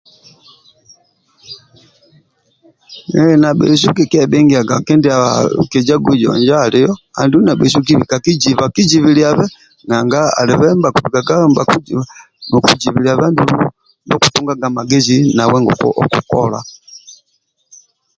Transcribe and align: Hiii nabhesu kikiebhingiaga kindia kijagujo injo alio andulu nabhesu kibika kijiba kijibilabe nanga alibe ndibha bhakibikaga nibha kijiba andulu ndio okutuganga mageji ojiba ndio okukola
Hiii 3.13 3.37
nabhesu 3.41 3.87
kikiebhingiaga 3.97 4.75
kindia 4.85 5.17
kijagujo 5.71 6.29
injo 6.39 6.55
alio 6.65 6.91
andulu 7.19 7.43
nabhesu 7.47 7.79
kibika 7.87 8.15
kijiba 8.25 8.65
kijibilabe 8.75 9.45
nanga 9.87 10.19
alibe 10.39 10.67
ndibha 10.71 10.83
bhakibikaga 10.83 11.65
nibha 12.49 12.67
kijiba 12.67 13.11
andulu 13.27 13.55
ndio 14.03 14.15
okutuganga 14.17 14.67
mageji 14.77 15.17
ojiba 15.31 15.57
ndio 15.61 15.87
okukola 16.01 16.59